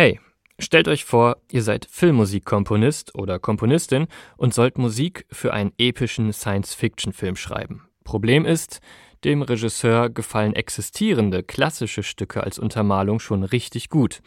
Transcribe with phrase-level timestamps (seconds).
[0.00, 0.20] Hey,
[0.60, 7.34] stellt euch vor, ihr seid Filmmusikkomponist oder Komponistin und sollt Musik für einen epischen Science-Fiction-Film
[7.34, 7.88] schreiben.
[8.04, 8.78] Problem ist,
[9.24, 14.20] dem Regisseur gefallen existierende klassische Stücke als Untermalung schon richtig gut.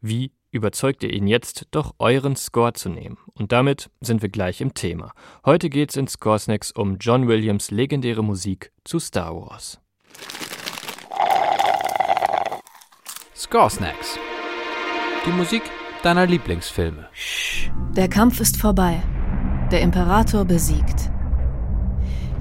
[0.00, 3.18] Wie überzeugt ihr ihn jetzt, doch euren Score zu nehmen?
[3.34, 5.10] Und damit sind wir gleich im Thema.
[5.44, 9.80] Heute geht's in Scoresnacks um John Williams legendäre Musik zu Star Wars.
[13.34, 14.16] Scoresnacks
[15.28, 15.62] die Musik
[16.02, 17.06] deiner Lieblingsfilme.
[17.94, 19.02] Der Kampf ist vorbei.
[19.70, 21.10] Der Imperator besiegt.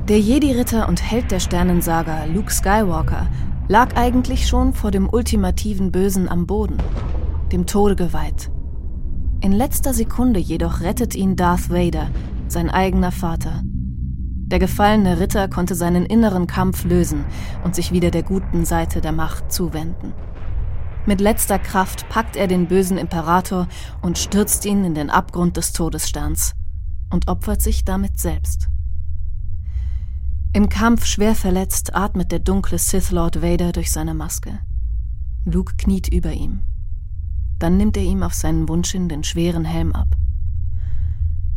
[0.08, 3.28] Der Jedi-Ritter und Held der Sternensaga, Luke Skywalker,
[3.68, 6.78] lag eigentlich schon vor dem ultimativen Bösen am Boden,
[7.52, 8.52] dem Tode geweiht.
[9.42, 12.10] In letzter Sekunde jedoch rettet ihn Darth Vader,
[12.48, 13.64] sein eigener Vater.
[13.66, 17.26] Der gefallene Ritter konnte seinen inneren Kampf lösen
[17.66, 20.14] und sich wieder der guten Seite der Macht zuwenden.
[21.08, 23.70] Mit letzter Kraft packt er den bösen Imperator
[24.02, 26.54] und stürzt ihn in den Abgrund des Todessterns
[27.10, 28.68] und opfert sich damit selbst.
[30.52, 34.60] Im Kampf schwer verletzt atmet der dunkle Sith Lord Vader durch seine Maske.
[35.46, 36.64] Luke kniet über ihm.
[37.58, 40.14] Dann nimmt er ihm auf seinen Wunsch hin den schweren Helm ab.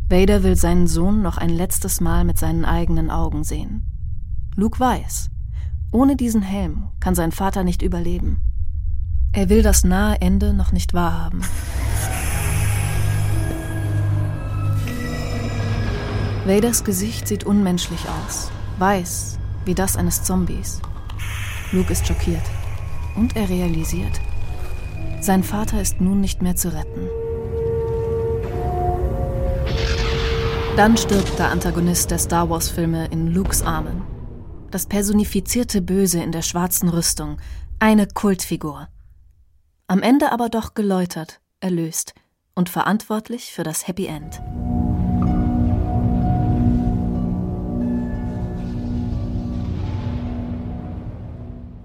[0.09, 3.83] Vader will seinen Sohn noch ein letztes Mal mit seinen eigenen Augen sehen.
[4.55, 5.29] Luke weiß,
[5.91, 8.43] ohne diesen Helm kann sein Vater nicht überleben.
[9.33, 11.43] Er will das nahe Ende noch nicht wahrhaben.
[16.45, 20.81] Vaders Gesicht sieht unmenschlich aus, weiß wie das eines Zombies.
[21.71, 22.43] Luke ist schockiert
[23.15, 24.21] und er realisiert,
[25.21, 27.09] sein Vater ist nun nicht mehr zu retten.
[30.77, 34.03] Dann stirbt der Antagonist der Star Wars-Filme in Lukes Armen.
[34.73, 37.37] Das personifizierte Böse in der schwarzen Rüstung,
[37.79, 38.89] eine Kultfigur–
[39.91, 42.15] am Ende aber doch geläutert, erlöst
[42.55, 44.41] und verantwortlich für das Happy End.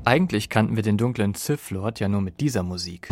[0.06, 3.10] Eigentlich kannten wir den dunklen Sith Lord ja nur mit dieser Musik.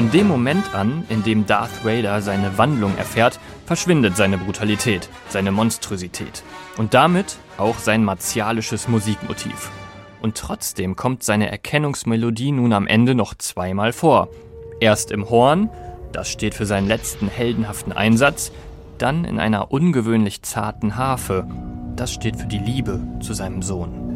[0.00, 5.52] Von dem Moment an, in dem Darth Vader seine Wandlung erfährt, verschwindet seine Brutalität, seine
[5.52, 6.42] Monstrosität
[6.78, 9.70] und damit auch sein martialisches Musikmotiv.
[10.22, 14.30] Und trotzdem kommt seine Erkennungsmelodie nun am Ende noch zweimal vor.
[14.80, 15.68] Erst im Horn,
[16.12, 18.52] das steht für seinen letzten heldenhaften Einsatz,
[18.96, 21.46] dann in einer ungewöhnlich zarten Harfe,
[21.94, 24.09] das steht für die Liebe zu seinem Sohn.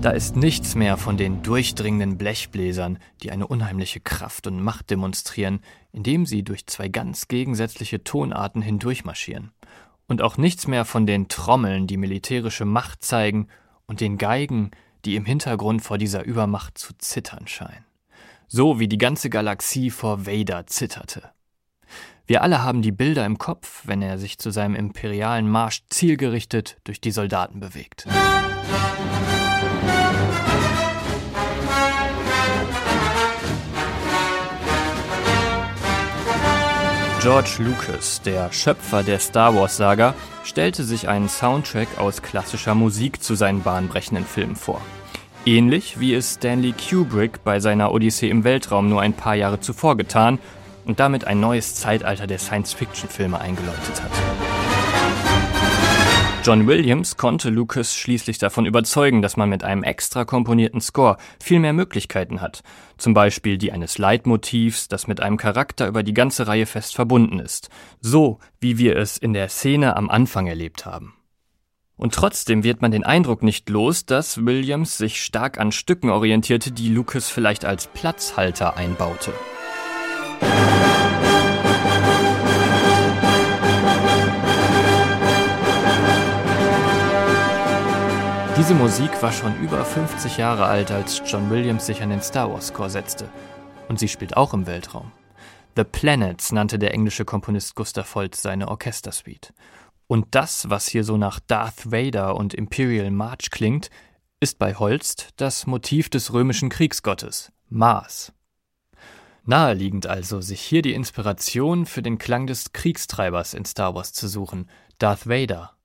[0.00, 5.58] Da ist nichts mehr von den durchdringenden Blechbläsern, die eine unheimliche Kraft und Macht demonstrieren,
[5.92, 9.50] indem sie durch zwei ganz gegensätzliche Tonarten hindurchmarschieren.
[10.06, 13.48] Und auch nichts mehr von den Trommeln, die militärische Macht zeigen,
[13.86, 14.70] und den Geigen,
[15.04, 17.84] die im Hintergrund vor dieser Übermacht zu zittern scheinen.
[18.46, 21.30] So wie die ganze Galaxie vor Vader zitterte.
[22.26, 26.76] Wir alle haben die Bilder im Kopf, wenn er sich zu seinem imperialen Marsch zielgerichtet
[26.84, 28.06] durch die Soldaten bewegt.
[37.20, 40.14] George Lucas, der Schöpfer der Star Wars-Saga,
[40.44, 44.80] stellte sich einen Soundtrack aus klassischer Musik zu seinen bahnbrechenden Filmen vor.
[45.44, 49.96] Ähnlich wie es Stanley Kubrick bei seiner Odyssee im Weltraum nur ein paar Jahre zuvor
[49.96, 50.38] getan
[50.84, 54.57] und damit ein neues Zeitalter der Science-Fiction-Filme eingeläutet hat.
[56.48, 61.58] John Williams konnte Lucas schließlich davon überzeugen, dass man mit einem extra komponierten Score viel
[61.58, 62.62] mehr Möglichkeiten hat,
[62.96, 67.38] zum Beispiel die eines Leitmotivs, das mit einem Charakter über die ganze Reihe fest verbunden
[67.38, 67.68] ist,
[68.00, 71.12] so wie wir es in der Szene am Anfang erlebt haben.
[71.98, 76.72] Und trotzdem wird man den Eindruck nicht los, dass Williams sich stark an Stücken orientierte,
[76.72, 79.34] die Lucas vielleicht als Platzhalter einbaute.
[88.68, 92.52] Diese Musik war schon über 50 Jahre alt, als John Williams sich an den Star
[92.52, 93.30] Wars Score setzte.
[93.88, 95.10] Und sie spielt auch im Weltraum.
[95.74, 99.54] The Planets nannte der englische Komponist Gustav Holst seine Orchestersuite.
[100.06, 103.88] Und das, was hier so nach Darth Vader und Imperial March klingt,
[104.38, 108.34] ist bei Holst das Motiv des römischen Kriegsgottes, Mars.
[109.46, 114.28] Naheliegend also, sich hier die Inspiration für den Klang des Kriegstreibers in Star Wars zu
[114.28, 114.68] suchen,
[114.98, 115.77] Darth Vader.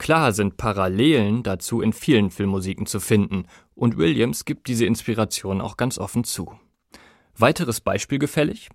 [0.00, 3.44] Klar sind Parallelen dazu in vielen Filmmusiken zu finden,
[3.74, 6.54] und Williams gibt diese Inspiration auch ganz offen zu.
[7.36, 8.70] Weiteres Beispiel gefällig?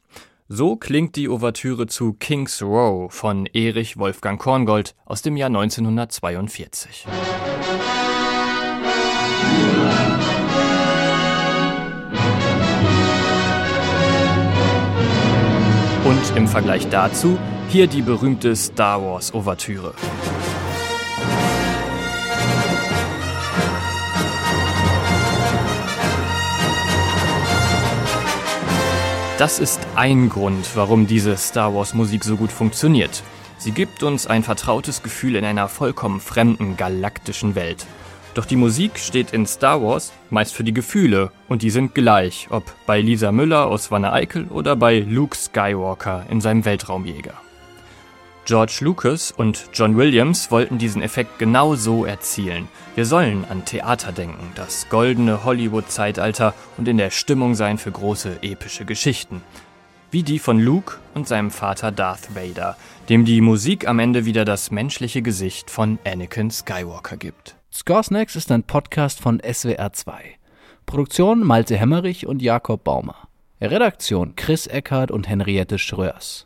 [0.47, 7.07] So klingt die Ouvertüre zu King's Row von Erich Wolfgang Korngold aus dem Jahr 1942.
[16.03, 17.39] Und im Vergleich dazu
[17.69, 19.95] hier die berühmte Star Wars Ouvertüre.
[29.37, 33.21] Das ist ein Grund, warum diese Star Wars Musik so gut funktioniert.
[33.57, 37.85] Sie gibt uns ein vertrautes Gefühl in einer vollkommen fremden galaktischen Welt.
[38.33, 42.47] Doch die Musik steht in Star Wars meist für die Gefühle und die sind gleich,
[42.49, 47.33] ob bei Lisa Müller aus Wanne Eickel oder bei Luke Skywalker in seinem Weltraumjäger.
[48.45, 52.67] George Lucas und John Williams wollten diesen Effekt genau so erzielen.
[52.93, 58.43] Wir sollen an Theater denken, das goldene Hollywood-Zeitalter und in der Stimmung sein für große
[58.43, 59.41] epische Geschichten.
[60.11, 62.77] Wie die von Luke und seinem Vater Darth Vader,
[63.09, 67.55] dem die Musik am Ende wieder das menschliche Gesicht von Anakin Skywalker gibt.
[67.73, 70.11] Scoresnacks ist ein Podcast von SWR2.
[70.85, 73.27] Produktion Malte Hemmerich und Jakob Baumer.
[73.59, 76.45] Redaktion Chris Eckhardt und Henriette Schröers.